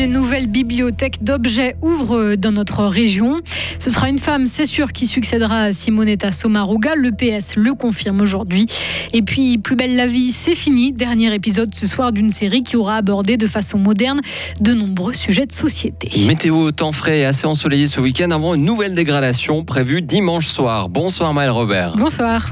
[0.00, 3.42] Une nouvelle bibliothèque d'objets ouvre dans notre région.
[3.78, 6.94] Ce sera une femme, c'est sûr, qui succédera à Simonetta Sommaruga.
[6.94, 8.64] Le PS le confirme aujourd'hui.
[9.12, 10.92] Et puis, Plus belle la vie, c'est fini.
[10.92, 14.22] Dernier épisode ce soir d'une série qui aura abordé de façon moderne
[14.62, 16.10] de nombreux sujets de société.
[16.26, 20.88] Météo, temps frais et assez ensoleillé ce week-end avant une nouvelle dégradation prévue dimanche soir.
[20.88, 21.96] Bonsoir Maël Robert.
[21.98, 22.48] Bonsoir.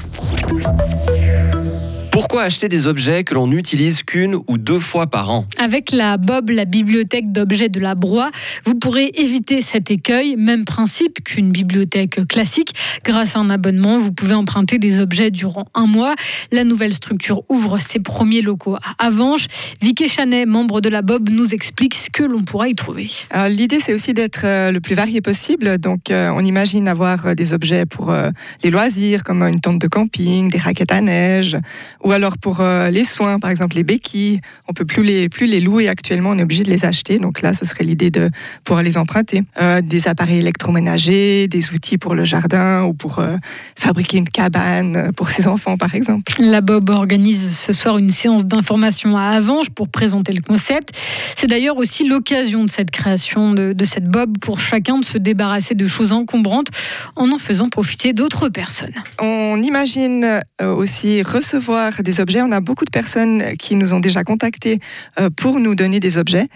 [2.29, 6.19] Pourquoi acheter des objets que l'on n'utilise qu'une ou deux fois par an Avec la
[6.19, 8.31] Bob, la bibliothèque d'objets de la Broye,
[8.67, 10.37] vous pourrez éviter cet écueil.
[10.37, 12.75] Même principe qu'une bibliothèque classique.
[13.03, 16.15] Grâce à un abonnement, vous pouvez emprunter des objets durant un mois.
[16.53, 19.47] La nouvelle structure ouvre ses premiers locaux à Avanches.
[19.81, 23.11] Vicky Chanet, membre de la Bob, nous explique ce que l'on pourra y trouver.
[23.49, 25.79] L'idée, c'est aussi d'être euh, le plus varié possible.
[25.79, 28.15] Donc, euh, on imagine avoir euh, des objets pour
[28.63, 31.57] les loisirs, comme une tente de camping, des raquettes à neige
[32.05, 35.47] ou alors pour euh, les soins, par exemple les béquilles, on peut plus les, plus
[35.47, 37.21] les louer actuellement, on est obligé de les acheter.
[37.21, 38.31] Donc là, ce serait l'idée de
[38.65, 39.45] pouvoir les emprunter.
[39.61, 43.37] Euh, des appareils électroménagers, des outils pour le jardin ou pour euh,
[43.77, 46.33] fabriquer une cabane pour ses enfants, par exemple.
[46.41, 50.99] La Bob organise ce soir une séance d'information à Avange pour présenter le concept.
[51.37, 55.19] C'est d'ailleurs aussi l'occasion de cette création de, de cette Bob pour chacun de se
[55.19, 56.69] débarrasser de choses encombrantes
[57.15, 58.95] en en faisant profiter d'autres personnes.
[59.21, 62.43] On imagine aussi recevoir des objets.
[62.43, 64.81] On a beaucoup de personnes qui nous ont déjà contactés
[65.21, 66.49] euh, pour nous donner des objets.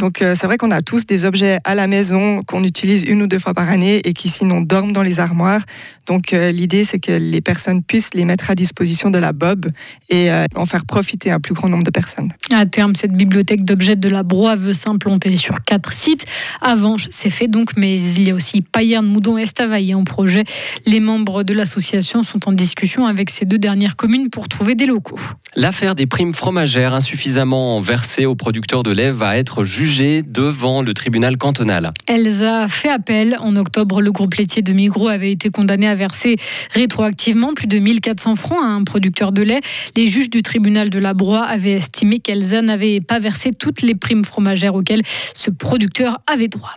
[0.00, 3.20] Donc euh, c'est vrai qu'on a tous des objets à la maison qu'on utilise une
[3.22, 5.60] ou deux fois par année et qui sinon dorment dans les armoires.
[6.06, 9.66] Donc euh, l'idée c'est que les personnes puissent les mettre à disposition de la Bob
[10.08, 12.32] et euh, en faire profiter un plus grand nombre de personnes.
[12.50, 16.24] À terme, cette bibliothèque d'objets de la Broye veut s'implanter sur quatre sites.
[16.62, 20.44] Avanches, c'est fait donc, mais il y a aussi Payerne, Moudon et Estavayer en projet.
[20.86, 24.86] Les membres de l'association sont en discussion avec ces deux dernières communes pour trouver des
[24.86, 25.20] locaux.
[25.56, 30.94] L'affaire des primes fromagères insuffisamment versées aux producteurs de lait va être jugée devant le
[30.94, 31.92] tribunal cantonal.
[32.06, 33.36] Elsa fait appel.
[33.40, 36.36] En octobre, le groupe laitier de Migros avait été condamné à verser
[36.72, 39.60] rétroactivement plus de 1400 francs à un producteur de lait.
[39.96, 43.96] Les juges du tribunal de la Broye avaient estimé qu'Elsa n'avait pas versé toutes les
[43.96, 45.02] primes fromagères auxquelles
[45.34, 46.74] ce producteur avait droit.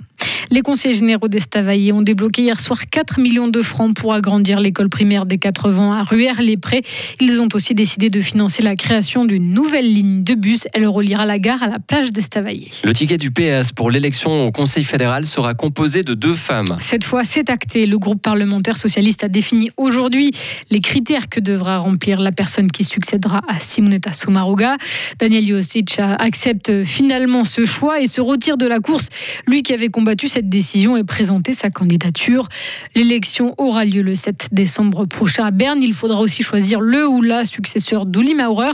[0.49, 4.89] Les conseillers généraux d'Estavayer ont débloqué hier soir 4 millions de francs pour agrandir l'école
[4.89, 6.81] primaire des 80 à Ruère-les-Prés.
[7.19, 10.67] Ils ont aussi décidé de financer la création d'une nouvelle ligne de bus.
[10.73, 12.71] Elle reliera la gare à la plage d'Estavayer.
[12.93, 16.77] Le ticket du PS pour l'élection au Conseil fédéral sera composé de deux femmes.
[16.79, 17.87] Cette fois, c'est acté.
[17.87, 20.29] Le groupe parlementaire socialiste a défini aujourd'hui
[20.69, 24.77] les critères que devra remplir la personne qui succédera à Simonetta Sommaruga.
[25.17, 29.07] Daniel Josic accepte finalement ce choix et se retire de la course.
[29.47, 32.47] Lui qui avait combattu cette décision et présenté sa candidature.
[32.93, 35.81] L'élection aura lieu le 7 décembre prochain à Berne.
[35.81, 38.73] Il faudra aussi choisir le ou la successeur d'Uli Maurer.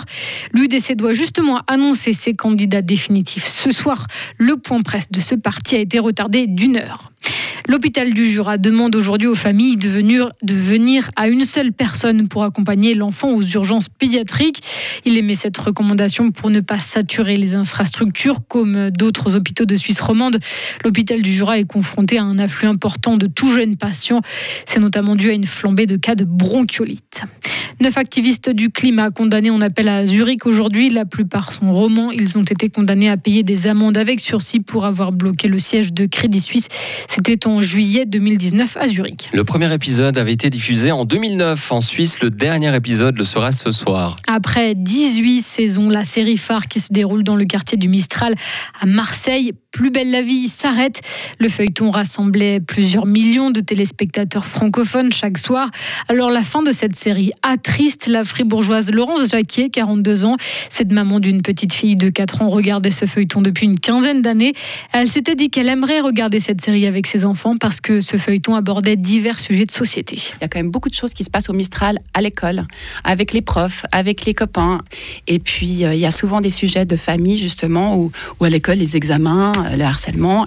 [0.52, 4.08] L'UDC doit justement annoncer ses candidats définitifs ce soir.
[4.38, 7.10] Le point presse de ce parti a été retardé d'une heure.
[7.68, 12.96] L'hôpital du Jura demande aujourd'hui aux familles de venir, à une seule personne pour accompagner
[12.96, 14.64] l'enfant aux urgences pédiatriques.
[15.06, 20.02] Il émet cette recommandation pour ne pas saturer les infrastructures comme d'autres hôpitaux de Suisse
[20.02, 20.40] romande.
[20.84, 24.22] L'hôpital du Jura est confronté à un afflux important de tout jeunes patients.
[24.66, 27.22] C'est notamment dû à une flambée de cas de bronchiolite.
[27.82, 30.90] Neuf activistes du climat condamnés en appel à Zurich aujourd'hui.
[30.90, 32.12] La plupart sont romans.
[32.12, 35.94] Ils ont été condamnés à payer des amendes avec sursis pour avoir bloqué le siège
[35.94, 36.68] de Crédit Suisse.
[37.08, 39.30] C'était en juillet 2019 à Zurich.
[39.32, 42.20] Le premier épisode avait été diffusé en 2009 en Suisse.
[42.20, 44.18] Le dernier épisode le sera ce soir.
[44.28, 48.36] Après 18 saisons, la série phare qui se déroule dans le quartier du Mistral
[48.82, 51.00] à Marseille plus belle la vie s'arrête.
[51.40, 55.70] Le feuilleton rassemblait plusieurs millions de téléspectateurs francophones chaque soir.
[56.08, 57.32] Alors la fin de cette série
[57.70, 60.38] attriste la fribourgeoise Laurence Jacquier, 42 ans.
[60.70, 64.54] Cette maman d'une petite fille de 4 ans regardait ce feuilleton depuis une quinzaine d'années.
[64.92, 68.56] Elle s'était dit qu'elle aimerait regarder cette série avec ses enfants parce que ce feuilleton
[68.56, 70.16] abordait divers sujets de société.
[70.16, 72.66] Il y a quand même beaucoup de choses qui se passent au Mistral à l'école,
[73.04, 74.82] avec les profs, avec les copains.
[75.28, 78.50] Et puis euh, il y a souvent des sujets de famille justement où, où à
[78.50, 80.46] l'école les examens euh, le harcèlement.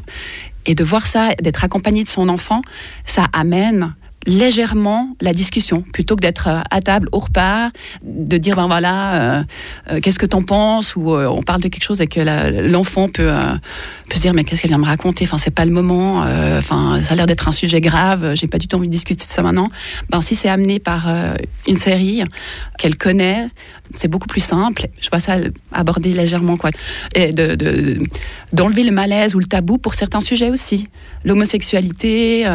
[0.67, 2.63] Et de voir ça, d'être accompagné de son enfant,
[3.07, 3.95] ça amène
[4.27, 7.71] légèrement la discussion plutôt que d'être euh, à table au repas,
[8.03, 9.43] de dire ben voilà, euh,
[9.91, 12.21] euh, qu'est-ce que t'en penses ou on parle de quelque chose et que
[12.69, 13.31] l'enfant peut,
[14.09, 16.21] peut se dire mais qu'est-ce qu'elle vient me raconter Enfin c'est pas le moment.
[16.59, 18.35] Enfin ça a l'air d'être un sujet grave.
[18.35, 19.69] J'ai pas du tout envie de discuter de ça maintenant.
[20.11, 21.11] Ben si c'est amené par
[21.67, 22.23] une série
[22.79, 23.49] qu'elle connaît,
[23.95, 24.87] c'est beaucoup plus simple.
[25.01, 25.37] Je vois ça
[25.73, 26.71] aborder légèrement quoi,
[27.15, 27.99] et de
[28.53, 30.89] d'enlever le malaise ou le tabou pour certains sujets aussi,
[31.25, 32.47] l'homosexualité,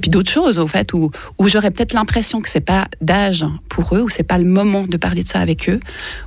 [0.00, 0.92] puis d'autres choses au fait
[1.38, 4.86] où, j'aurais peut-être l'impression que c'est pas d'âge pour eux, ou c'est pas le moment
[4.86, 5.80] de parler de ça avec eux,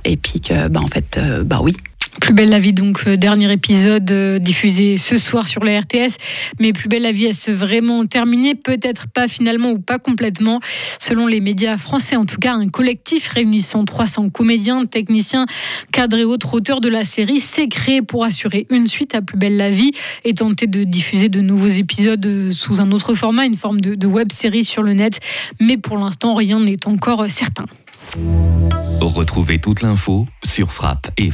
[0.04, 1.76] et puis que, bah, en fait, bah oui,
[2.20, 6.16] Plus belle la vie, donc euh, dernier épisode euh, diffusé ce soir sur la RTS.
[6.60, 10.60] Mais Plus belle la vie, est-ce vraiment terminé Peut-être pas finalement ou pas complètement.
[11.00, 15.46] Selon les médias français, en tout cas, un collectif réunissant 300 comédiens, techniciens,
[15.92, 19.36] cadres et autres auteurs de la série s'est créé pour assurer une suite à Plus
[19.36, 19.92] belle la vie
[20.24, 24.06] et tenter de diffuser de nouveaux épisodes euh, sous un autre format, une forme de,
[24.06, 25.18] web série sur le net.
[25.60, 27.64] Mais pour l'instant, rien n'est encore certain.
[29.00, 31.30] Retrouvez toute l'info sur frappe et.